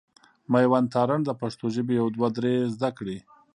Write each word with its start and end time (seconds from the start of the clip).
مېوند 0.51 0.87
تارڼ 0.93 1.19
د 1.25 1.31
پښتو 1.41 1.65
ژبي 1.75 1.93
يو 2.01 2.07
دوه 2.15 2.29
درې 2.37 2.53
زده 2.75 2.89
کړي. 2.97 3.17